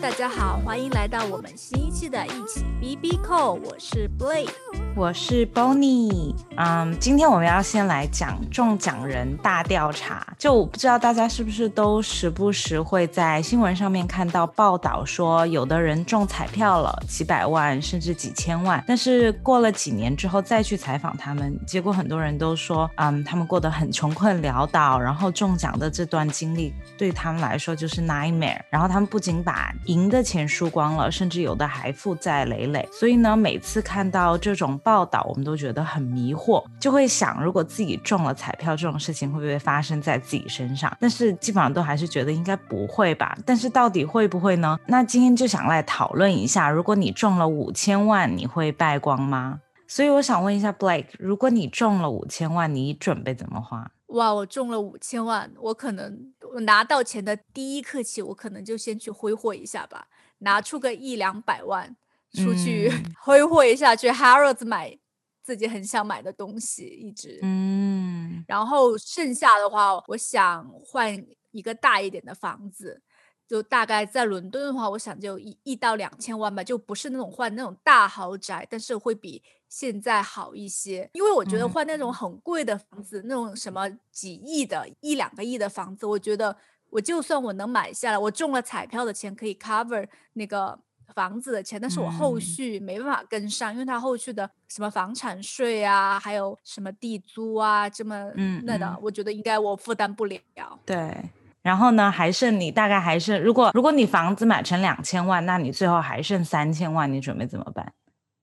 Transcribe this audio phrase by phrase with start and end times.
[0.00, 4.50] 大家好，欢迎来到我们新一期的一起 B B Call，我是 Blake，
[4.96, 6.34] 我是 Bonnie。
[6.56, 10.26] 嗯，今天我们要先来讲中奖人大调查。
[10.38, 32.88] 就我不知道大家是不是都时不时会在新闻上面看到报道说，有的人中彩票了几百万甚至几千万，但是过了几年之后再去采访他们，结果很多人都说，嗯，他们过得很穷困潦倒，然后中奖的这段经历对他们来说就是 nightmare，然后他们不仅把赢的钱输光了，甚至有的还负债累累。
[32.90, 40.96] 所以呢，每次看到这种报道，我们都觉得很迷惑，就会想，如果自己中了彩票，这种事情会不会发生在自己身上？
[41.00, 43.36] 但是基本上都还是觉得应该不会吧。
[43.44, 44.78] 但是到底会不会呢？
[44.86, 49.60] 那今天就想来讨论一下，如果你中了五千万，你会败光吗？
[49.88, 53.90] 所以我想问一下 Blake，如果你中了五千万，你准备怎么花？
[54.10, 60.06] 哇，我中了五千万，我可能我拿到钱的第一刻起，我可能就先去挥霍一下吧，
[60.38, 61.96] 拿出个一两百万
[62.36, 62.92] 出去
[63.24, 64.96] 挥霍一下，去 Harrods 买
[65.42, 71.16] 自己很想买的东西，一直，嗯，然后剩下的话，我想换
[71.50, 73.02] 一个大一点的房子，
[73.48, 79.42] 就大概在伦敦的话，我想就一一到两千万吧，就不是那种换那种大豪宅，但是会比。
[79.68, 86.56] 现在好一些，因为我觉得换那种很贵的房子，那种什么几亿的、一两个亿的房子，我觉得
[86.88, 90.78] 我就算我能买下来，我中了彩票的钱可以 cover 那个
[91.14, 98.30] 房子的钱，但是我后续没办法跟上，因为它后续的什么房产税啊，还有什么地租啊，这么
[98.64, 100.40] 那的，我觉得应该我负担不了。
[100.84, 101.14] 对，
[101.62, 107.92] 然后呢，还剩你大概还剩，如果如果你房子买成两千万，那你最后还剩三千万，你准备怎么办？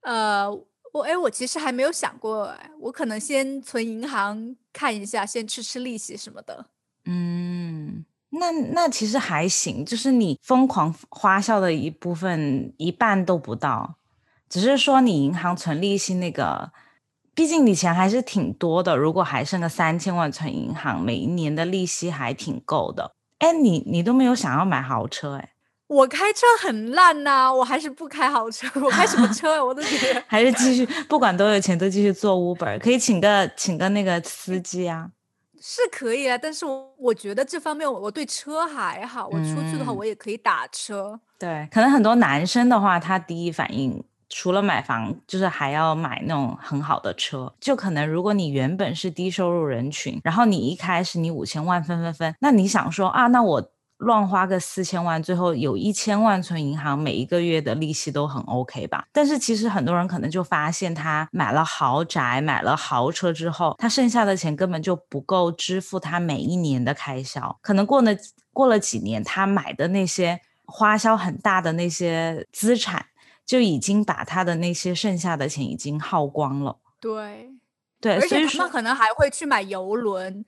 [0.01, 0.65] 呃。
[0.93, 6.67] 我哎，我其实还没有想过，我可能先存银行看一下，先吃吃利息什么的。
[7.05, 8.05] 嗯，
[8.39, 13.95] 那那其实还行，就是你疯狂花销的一部分一半都不到，
[14.49, 16.71] 只是说你银行存利息那个，
[17.35, 18.95] 毕竟你钱还是挺多的。
[18.97, 23.13] 如果还剩个三千万存银行，每一年的利息还挺够的。
[23.39, 25.49] 哎，你你都没有想要买豪车哎。
[25.87, 28.67] 我开车很烂呐，我还是不开豪车。
[28.81, 29.63] 我开什么车啊？
[29.63, 35.09] 我都觉得 还是继续，不管多有钱都继续做 Uber，可以请个请个那个司机啊，
[35.65, 36.37] 是可以啊。
[36.37, 41.17] 但是我我觉得这方面我我对车还好，我出去的话我也可以打车。
[41.39, 47.53] 对，可能很多男生的话，他第一反应除了买房，就是还要买那种很好的车。
[47.61, 53.71] 就可能如果你原本是低收入人群，然后你一开始你五千万分分分，那你想说啊，那我。
[54.03, 59.05] 乱花个四千万，最后有一千万存银行，每一个月的利息都很 OK 吧？
[59.11, 67.57] 但是其实很多人可能就发现，他买了豪宅、买了豪车之后，他剩下的钱根本就不够支付他每一年的开销。
[67.61, 68.11] 可能过了
[68.51, 73.05] 过了几年，他买的那些花销很大的那些资产，
[73.45, 76.77] 就已经把他的那些剩下的钱已经耗光了。
[76.99, 77.51] 对
[77.99, 80.45] 对，而且他们可能还会去买游轮。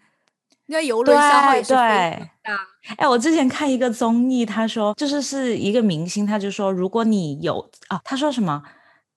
[0.68, 2.30] 那游轮消耗也是大。
[2.98, 8.62] 哎，我之前看一个综艺，他说就是是一个明星，他就说如果你有啊，他说什么？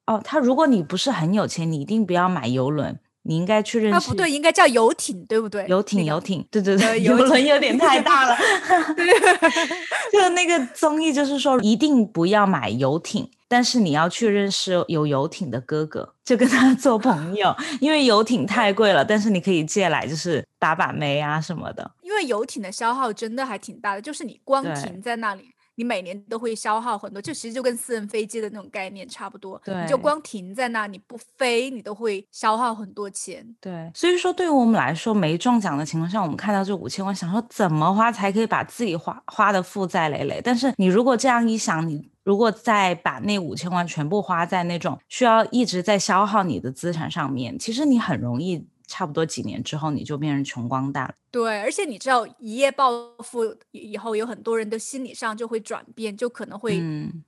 [0.06, 3.96] 哦，他如果你不是很有钱，你一定不要买游轮，你应该去认识。
[3.96, 5.66] 啊，不对，应该叫游艇，对不对？
[5.68, 8.34] 游艇，游艇，对对对，游轮有点太大了。
[10.10, 13.30] 就那个综艺就是说，一定不要买游艇。
[13.50, 19.02] 但是你要去认识有游艇的哥哥，就跟他 做朋友，因为游艇太贵了。
[19.02, 21.90] 但是你可以借来，就是打把妹啊什么的。
[22.18, 25.54] 因为游艇的消耗真的还挺大的，就是你光停在那里。
[25.76, 29.56] 你每年都会消耗很多，就其实就跟私人飞机的那种概念差不多。
[29.64, 33.46] 对，你就光停在那，你不飞，你都会消耗很多钱。
[33.60, 40.40] 对，所以说对于我们来说，没中奖的情况下，我们看到这五千万，想说怎么花才可以把自己花花的负债累累。
[40.42, 48.66] 但是你如果这样一想，你如果再把那五千万全部花在那种需要一直在消耗你的资产上面，其实你很容易。
[48.88, 51.14] 差不多几年之后，你就变成穷光蛋了。
[51.30, 56.82] 对，而且你知道，一夜暴富以后，有很多人的心理上就会转变，就可能会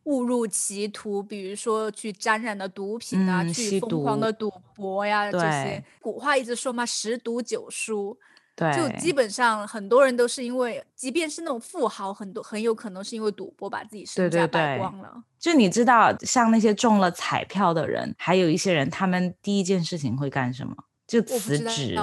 [0.05, 5.85] 误入歧途，比如说去沾染了毒品啊，去疯狂的赌博呀，这些。
[6.01, 8.19] 古话一直说嘛，十赌九输。
[8.57, 15.23] 对，就基本上很多人都是因为，即便是那种富豪，很多很有可能是因为赌博把自己身家败光了。
[15.39, 20.75] 就你知道，像那些中了彩票的人，还有一些人，他们第一件事情会干什么？
[21.11, 21.97] 就辞职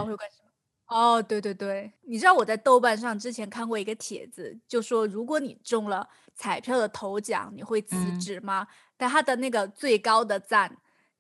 [0.88, 8.68] 哦，对对对，你知道我在豆瓣上之前看过一个帖子，就说如果你中了彩票的头奖，你会辞职吗？
[8.95, 10.77] 但他的那个最高的赞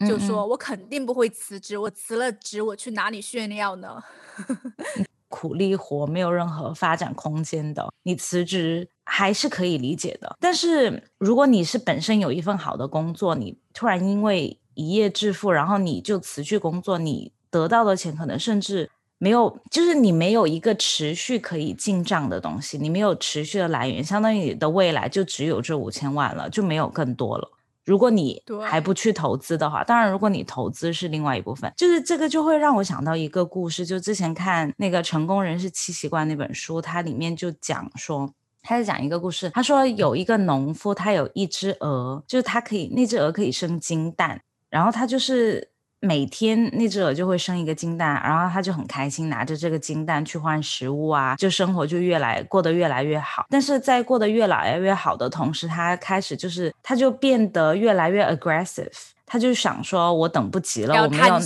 [0.07, 4.01] 就说：“我肯定不会辞职，我辞了职，我去哪里炫耀呢？”
[5.27, 10.37] 苦力活，没有任何发展空间的，你辞职还是可以理解的。
[10.39, 18.89] 但是如果你是本身有一份好的工作，你突然因为一夜致富，然后你就辞去工作，你得到的钱可能甚至
[19.19, 27.49] 没有，就是你没有一个持续可以进账的东西，你没有持续的来源，相当于你的未来就只有这五千万了，就没有更多了。
[27.83, 38.29] 如果你还不去投资的话，当然，如果你投资是另外一部分，就是这个就会让我想到一个故事，就之前看那个《成功人士七习惯》那本书，它里面就讲说，
[38.61, 45.71] 他在讲一个故事，他说有一个农夫，他有一只鹅，就是他可以那只鹅可以生金蛋，然后他就是。
[45.99, 53.45] 每天那只鹅就会生一个金蛋，然后它就很开心，拿着这个金蛋去换食物啊，就生活就越来过得越来越好。
[53.49, 58.93] 但是在过得越来越好的同时，它开始就是它就变得越来越 aggressive，
[59.29, 61.37] 他就想说，我等不及了，我没有，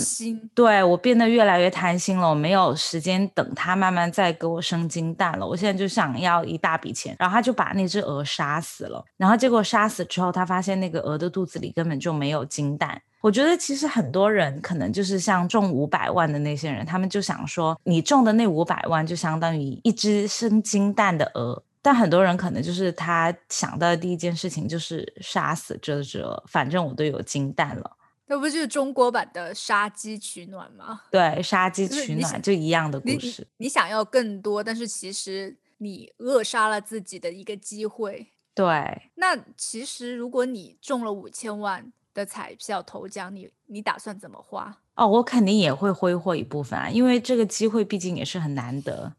[0.54, 13.02] 对我变得越来越贪心了，我没有时间等他慢慢再给我生金蛋了，我现在就想要一大笔钱，然后他就把那只鹅杀死了，然后结果杀死之后，他发现那个鹅的肚子里根本就没有金蛋。
[13.20, 21.62] 我觉得其实很多人可能就是像中五百万的那些人，他们就想说，你中的那五百万就相当于一只生金蛋的鹅。
[21.82, 27.96] 但很多人可能就是他想到的第一件事情就是杀死这只鹅，反正我都有金蛋了。
[28.26, 31.02] 那不就是中国版的杀鸡取暖吗？
[31.10, 33.46] 对，杀鸡取暖就一样的故事。
[33.58, 38.28] 你想要更多，但是其实你扼杀了自己的一个机会。
[38.54, 39.10] 对。
[39.16, 41.92] 那其实如果你中了五千万。
[42.14, 44.76] 的彩票头奖，你你打算怎么花？
[44.96, 49.10] 哦，我肯定也会挥霍一部分啊，因为这个机会毕竟也是很难得。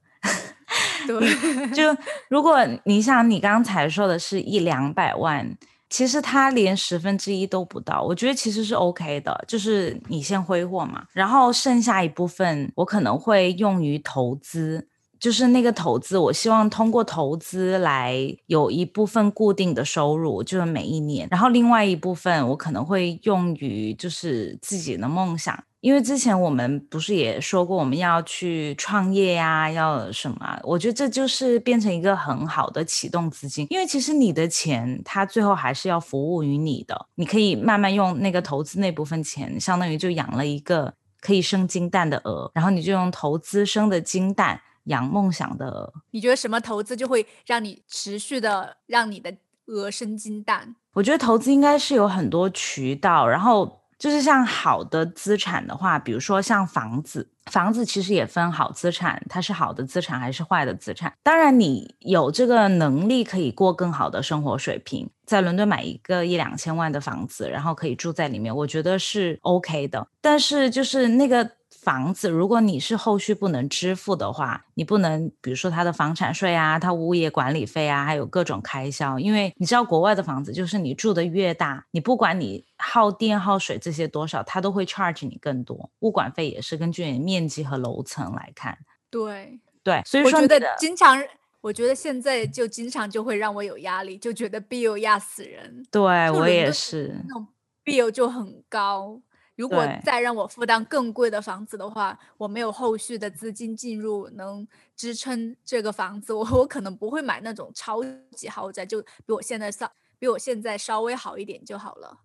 [1.08, 1.96] 对， 就
[2.30, 5.56] 如果你想，你刚才说的是一两百万，
[5.90, 9.44] 其实他连十分之一都不到，我觉得其实是 OK 的。
[9.48, 14.88] 就是你先挥霍嘛，然后剩下一部分我可能会用于投资。
[15.24, 18.14] 就是那个投资，我希望通过投资来
[18.48, 30.60] 有一部分固定的收入，就是每一年，然后另外一部分我可能会用于就是自己的梦想，因为之前我们不是也说过我们要去创业呀，要什么？
[30.62, 44.60] 我觉得这就是变成一个很好的启动资金，因为其实你的钱它最后还是要服务于你的，你可以慢慢用那个投资那部分钱，相当于就养了一个可以生金蛋的鹅，然后你就用投资生的金蛋。
[44.86, 49.34] 养梦想的，你觉得什么投资就会让你持续的让你的
[49.66, 50.76] 鹅生金蛋？
[50.94, 61.12] 我觉得投资应该是有很多渠道，然后就是像好的资产的话，比如说像房子，房子其实也分好资产，它是好的资产还是坏的资产？
[61.24, 70.06] 当然，你有这个能力可以过更好的生活水平，在伦敦买一个一两千万的房子，然后可以住在里面，我觉得是 OK 的。
[70.22, 71.50] 但是就是那个。
[71.84, 79.20] 房子，如果你是后续不能支付的话，你不能，比如说他的房产税啊，他物业管理费啊，还有各种开销。
[79.20, 85.90] 因为你知道，国外的房子就是你住的越大，你不管你耗电耗水这些多少，他都会 charge 你更多。
[86.00, 88.78] 物管费也是根据你面积和楼层来看。
[89.10, 91.22] 对对，所以说我觉得经常，
[91.60, 95.86] 我觉得现在就经常就会让我有压力，就觉得 bill 压死人。
[95.92, 96.02] 对
[96.32, 97.48] 我也是，那种
[97.84, 99.20] bill 就很高。
[99.56, 108.02] 如果再让我负担更贵的房子的话，我没有后续的资金进入能支撑这个房子，我 我可能不会买那种超
[108.36, 112.18] 级豪宅，就比我现在稍比我现在稍微好一点就好了。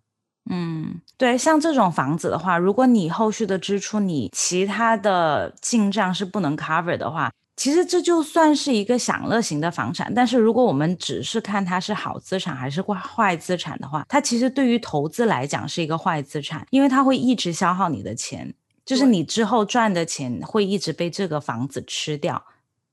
[0.49, 7.31] 嗯，对，像这种房子的话，如果你后续的支出你其他的进账是不能 cover 的话。
[7.59, 18.53] 其实这就算是一个享乐型的房产，但是如果我们只是看它是好资产还是坏坏资产的话，它其实对于投资来讲是一个坏资产，因为它会一直消耗你的钱，
[18.85, 22.41] 就是你之后赚的钱会一直被这个房子吃掉，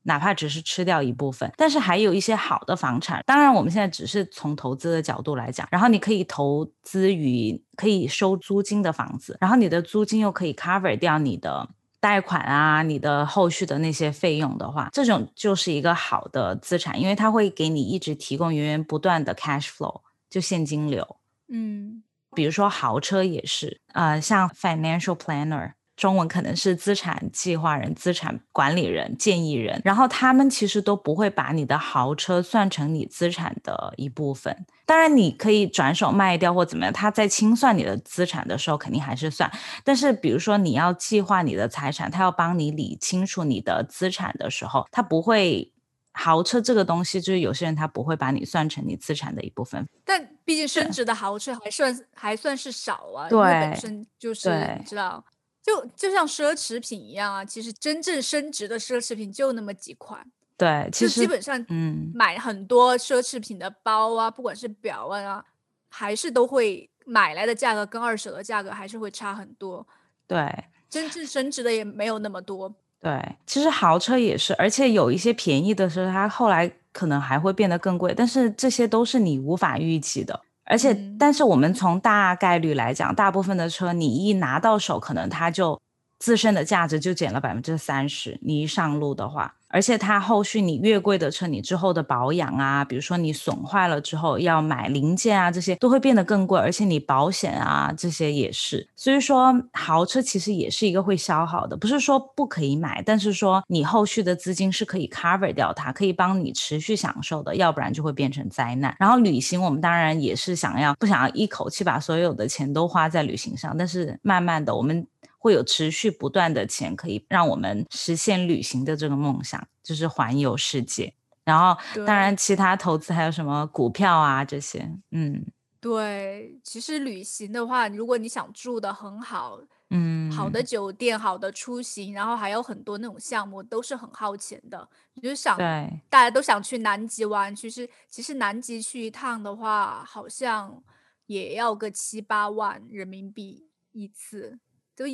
[0.03, 1.49] 哪怕只是吃掉一部分。
[1.55, 11.69] 但是还有一些好的房产，当然我们现在只是从投资的角度来讲，然后你可以投资于可以收租金的房子，然后你的租金又可以 cover 掉你的。
[11.99, 21.17] 贷款啊，你的后续的那些费用的话，这种就是一个好的资产，因为它会给你一直提供源源不断的 cash flow，就现金流。
[21.49, 22.03] 嗯，
[22.35, 25.73] 比如说豪车也是，呃，像 financial planner。
[25.97, 34.55] 中文可能是资产计划人、资产管理人、建议人，然后他们其实都不会把你的豪车算成你资产的一部分。
[34.85, 39.51] 当然，你可以转手卖掉或怎么样，他在清算你的资产的时候肯定还是算。
[39.83, 45.73] 但是，比如说你要计划你的财产，他要帮你理清楚你的资产的时候，他不会
[46.13, 49.83] 豪车这个东西，就是有些人他不会把你算成你资产的一部分。
[50.05, 55.25] 但毕竟升值的豪车还算还算是少啊，对，本身就是你知道。
[55.67, 60.25] 就就像奢侈品一样啊，其实真正升值的奢侈品就那么几款。
[60.55, 65.43] 对，其实基本上，嗯，买很多奢侈品的包啊，不管是表啊，
[65.89, 69.85] 还是都会买来的价格跟二手的价格还是会差很多。
[70.25, 72.73] 对，真正升值的也没有那么多。
[73.01, 80.41] 对，其实豪车也是，而且有一些便宜的时候，它后来可能还会变得更贵，但是这些都是你无法预期的。
[80.69, 85.79] 而且，但是我们从大概率来讲，大部分的车你一拿到手，可能它就
[86.19, 88.39] 自身的价值就减了百分之三十。
[88.41, 89.53] 你一上路的话。
[89.69, 96.57] 而且它后续你越贵的车，你之后的保养啊，比如说你损坏了之后要买零件啊，这些都会变得更贵。
[96.57, 108.95] 而且你保险啊这些也是，所以说豪车其实也是一个会消耗的，不是说不可以买，但是说你后续的资金是可以 cover 掉它，可以帮你持续享受的，要不然就会变成灾难。
[108.97, 115.05] 然后旅行我们当然也是想要不想要一口气把所有的钱都花在旅行上，但是慢慢的我们。
[115.37, 121.13] 会有持续不断的钱可以让我们实现旅行的这个梦想，就是环游世界。
[121.43, 125.45] 然后，当然其他投资还有什么股票啊这些，嗯，
[125.79, 126.59] 对。
[126.61, 129.57] 其实旅行的话，如果你想住的很好，
[129.91, 134.89] 嗯，好的酒店、好的出行，然后还有很多那种项目，都是很耗钱的。
[135.13, 140.83] 你就想，对，大家都想去南极玩，其实其实南极去一趟的话，好像
[141.27, 144.59] 也要个七八万人民币一次。
[144.97, 145.05] 都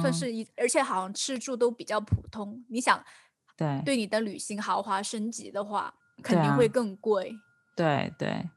[0.00, 2.64] 算是一，而且好像吃住都比较普通。
[2.70, 3.02] 你想，
[3.56, 7.34] 对对你的旅行豪华升级的话，肯定会更贵。
[7.74, 8.48] 对对，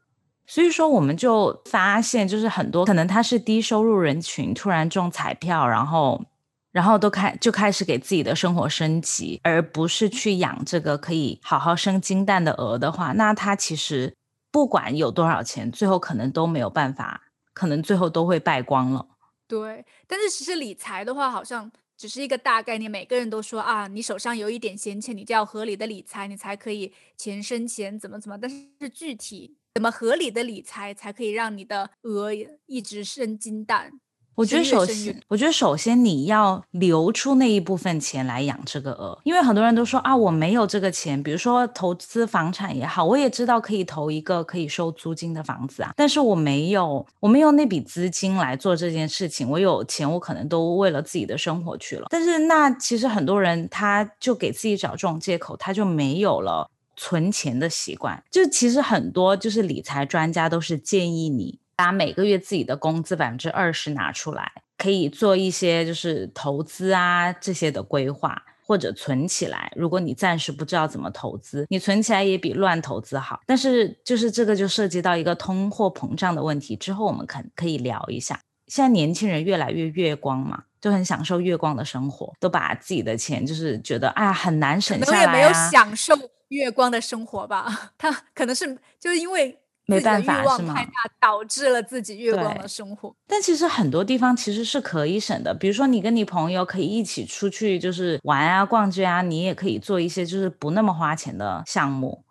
[0.45, 6.23] 所以说我们就发现，就是很多可能他是低收入人群，突然中彩票，然后
[6.71, 14.13] 然后都开就开始给自己的生活升级，而不是去养这个可以好好生金蛋的鹅的话，那他其实
[14.51, 17.21] 不管有多少钱，最后可能都没有办法，
[17.53, 19.07] 可能最后都会败光了。
[19.47, 22.89] 对，但是其实理财的话，好像只是一个大概念。
[22.89, 28.37] 每个人都说啊，你手上有一点闲钱，你就要合理的理财，你才可以钱生钱，怎么怎么。
[28.37, 32.31] 但是具体怎么合理的理财，才可以让你的鹅
[32.65, 33.99] 一直生金蛋？
[34.35, 41.21] 我觉得首先，我觉得首先你要留出那一部分钱来养这个鹅，因为很多人都说啊，我没有这个钱。
[41.23, 49.49] 比如说投资房产也好，我也知道可以投一个可以收租金的房子啊，但是我没有，我没有那笔资金来做这件事情。
[49.49, 52.07] 我有钱，我可能都为了自己的生活去了。
[52.09, 58.21] 但是那其实很多人他就给自己找这种借口，他就没有了存钱的习惯。
[58.29, 61.59] 就其实很多就是理财专家都是建议你。
[61.75, 69.71] 把每个月自己的工资百分之二十拿出来，可以做一些就是投资啊这些的规划，或者存起来。
[69.75, 73.41] 如果你暂时不知道怎么投资，你存起来也比乱投资好。
[73.45, 78.39] 但是就是这个就涉及到一个通货膨胀的问题，之后我们可可以聊一下。
[78.67, 85.25] 现在年轻人越来越月光嘛，就很享受月光的生活，都把自己的钱就是觉得哎呀很难省下来啊。
[85.25, 86.15] 也没有享受
[86.47, 87.91] 月光的生活吧？
[87.97, 89.59] 他可能是就是因为。
[89.87, 90.73] 没办法，是吗？
[90.73, 93.15] 太大导致了自己月光的生活。
[93.27, 102.23] 但其实很多地方其实是可以省的，比如说你跟你朋友可以一起出去，就是玩啊、逛街啊，你也可以做一些就是不那么花钱的项目。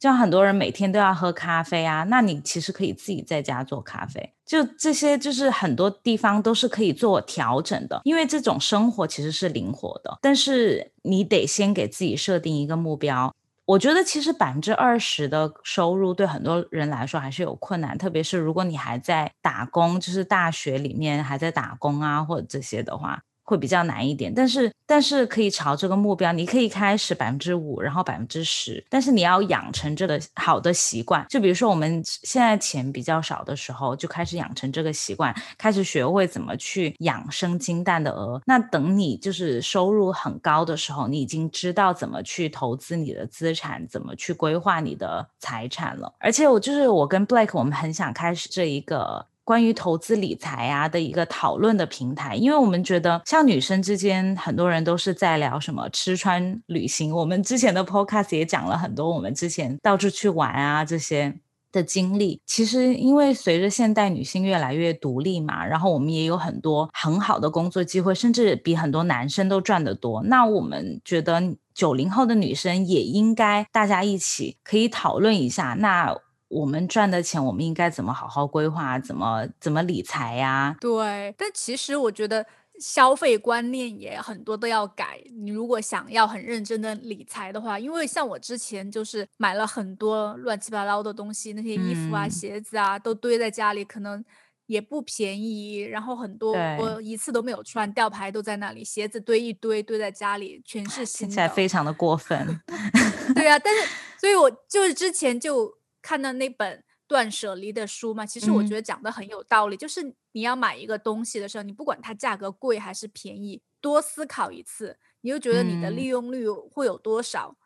[0.00, 4.34] 像很多人每天都要喝咖啡啊，那你其实可以自己在家做咖啡。
[4.44, 13.34] 就这些，就是很多地方都是可以做调整的，因为这种生活其实是灵活的，但是你得先给自己设定一个目标。
[13.68, 23.22] 我觉得其实百分之二十的收入对很多人来说还是有困难，特别是如果你还在打工，就是大学里面还在打工啊，或者这些的话。
[23.44, 31.24] 会比较难一点，但是但是可以朝这个目标，你可以开始百分之五，然后百分之十，但是你要养成这个好的习惯。
[31.28, 38.40] 就比如说我们现在钱比较少的时候，就开始养成这个习惯，开始学会怎么去养生金蛋的鹅。
[38.46, 46.12] 那等你就是收入很高的时候，你已经知道怎么去投资你的资产，怎么去规划你的财产了。
[46.18, 49.26] 而且我就是我跟 Blake，我们很想开始这一个。
[49.44, 57.14] 关于投资理财啊的一个讨论的平台，因为我们觉得像女生之间，很多人都是在聊什么吃穿旅行。
[57.14, 61.34] 我们之前的 podcast 也讲了很多我们之前到处去玩啊这些
[61.70, 62.40] 的经历。
[62.46, 70.22] 其实因为随着现代女性越来越独立嘛，然后我们也有很多很好的工作机会，甚至比很多男生都赚得多。
[70.22, 71.42] 那我们觉得
[71.74, 75.76] 九零后的女生也应该大家一起可以讨论一下。
[75.78, 76.16] 那
[76.54, 78.96] 我们赚的钱，我们应该怎么好好规划？
[79.00, 80.76] 怎么怎么理财呀？
[80.80, 82.46] 对，但其实我觉得
[82.78, 85.20] 消费观念也很多都要改。
[85.36, 94.24] 你如果想要很认真的理财的话，因为像我之前就是买了很多乱七八糟的东西，那些衣服啊、鞋子啊都堆在家里，可能
[94.66, 101.54] 也不便宜，然后很多我一次都没有穿，吊牌都在那里，鞋子堆一堆堆在家里，全是新听起来的。
[101.54, 102.60] 非常的过分。
[103.34, 103.88] 对啊，但是
[104.20, 105.72] 所以我就是之前就
[106.04, 108.66] 看到那本断舍离的书嘛，其实我嗯。
[108.66, 115.96] 觉得讲的很有道理，就是你要买一个东西的时候，你不管它价格贵还是便宜，多思考一次，你就觉得你的嗯。
[115.96, 117.56] 利用率会有多少。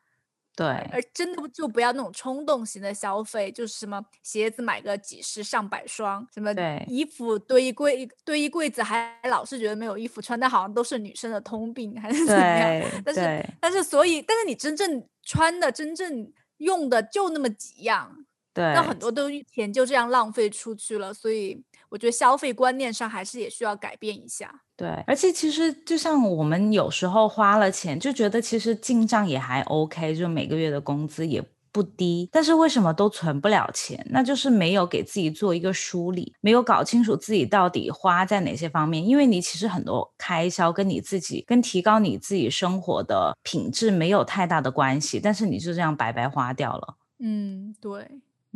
[0.54, 0.66] 对。
[0.92, 6.52] 而真的就不要那种冲动型的消费，就是什么鞋子买个几十上百双，什么
[6.88, 13.02] 衣服堆一柜堆一柜子，还老是觉得没有衣服穿，那好像都是女生的通病还是怎么样？
[13.04, 18.26] 但是但是所以，但是你真正穿的、真正用的就那么几样，
[18.58, 21.14] 对，那很多都钱就这样浪费出去了。
[21.14, 24.52] 所以我觉得消费观念上还是也需要改变一下。
[24.76, 34.04] 对，而且其实就像我们有时候花了钱，就觉得其实进账也还 OK，就每个月的工资也不低，但是为什么都存不了钱？
[34.10, 39.06] 那就是没有给自己做一个梳理，没有搞清楚自己到底花在哪些方面。
[39.06, 46.96] 因为你其实很多开销跟你自己、跟提高你自己生活的品质没有太大的关系，但是你就这样白白花掉了。
[47.20, 48.08] 嗯，对，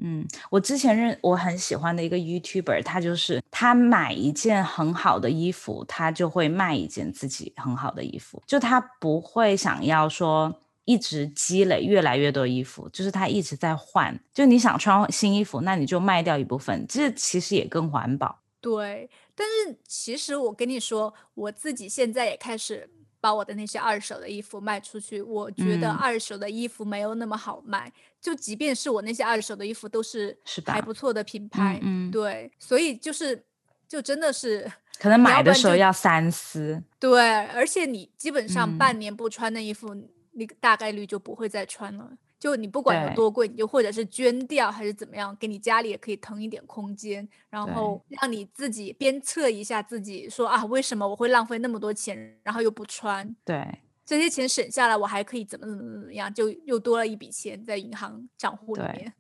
[0.04, 10.52] 嗯，我之前认我很喜欢的一个 YouTuber，他就是他买一件很好的衣服，他就会卖一件自己很好的衣服，就他不会想要说
[10.84, 14.18] 一直积累越来越多衣服，就是他一直在换。
[14.34, 18.40] 就你想穿新衣服，那你就卖掉一部分，这其实也更环保。
[18.60, 22.88] 对，但是其实我跟你说，我自己现在也开始
[23.22, 25.22] 把我的那些二手的衣服卖出去。
[25.22, 30.36] 我觉得嗯二手的衣服没有那么好卖，就即便是我那些二手的衣服都是
[30.66, 33.42] 还不错的品牌，嗯对，所以就是
[33.88, 36.82] 就真的是 可能买的时候要三思。
[36.98, 39.94] 对，而且你基本上嗯半年不穿的衣服，
[40.32, 42.10] 你大概率就不会再穿了。
[42.42, 53.32] 就你不管有多贵，你就或者是捐掉还是怎么样，给你家里也可以腾一点空间，然后让你自己鞭策一下自己，说啊，为什么我会浪费那么多钱，然后又不穿？
[53.44, 53.64] 对，
[54.04, 59.12] 这些钱省下来，我还可以怎么怎么怎么样，就又多了一笔钱在银行账户里面。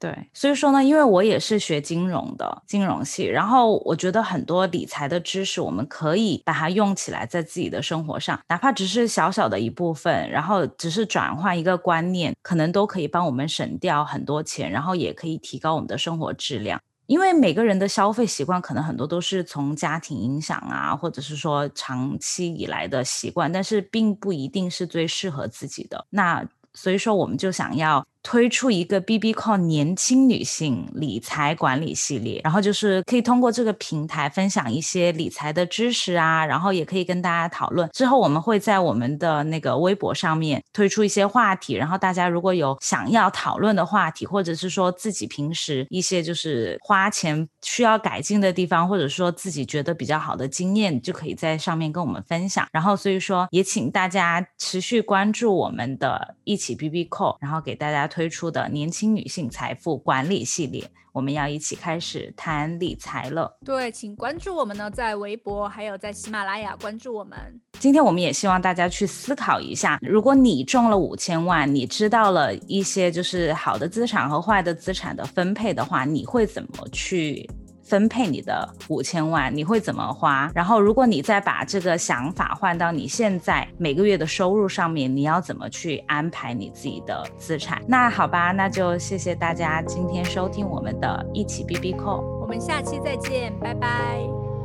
[0.00, 16.80] 对，所以说呢，因为我也是学金融的，金融系，然后我觉得很多理财的知识，我们可以把它用起来在自己的生活上，哪怕只是小小的一部分，然后只是转换一个观念，可能都可以帮我们省掉很多钱，然后也可以提高我们的生活质量。
[17.04, 26.06] 因为每个人的消费习惯可能很多都是从家庭影响啊，或者是说长期以来的习惯，但是并不一定是最适合自己的。
[26.08, 37.88] 那所以说，我们就想要推出一个 B B Call 年轻女性理财管理系列，然后就是可以通过这个平台分享一些理财的知识啊，然后也可以跟大家讨论。
[37.92, 52.66] 之后我们会在我们的那个微博上面推出一些话题，然后大家如果有想要讨论的话题，或者是说自己平时一些就是花钱需要改进的地方，或者说自己觉得比较好的经验，就可以在上面跟我们分享。
[52.72, 63.58] 然后所以说也请大家持续关注我们的一起 B B Call，然后给大家推出的年轻女性财富管理系列，我们要一起开始谈理财了。
[63.64, 67.38] 对，请关注我们呢，在微博还有在喜马拉雅关注我们。
[67.78, 77.48] 今天我们也希望大家去思考一下，如果你中了五千万，你知道了一些就是好的资产和坏的资产的分配的话，你会怎么去？
[77.90, 80.48] 分配你的五千万，你会怎么花？
[80.54, 87.82] 然后，如果你再把这个想法换到你现在每个月的收入上面，你要怎么去安排你自己的资产？
[87.88, 94.20] 那好吧，那就谢谢大家今天收听我们的一起 B B Call，我们下期再见，拜拜。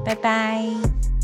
[0.05, 1.14] 拜拜。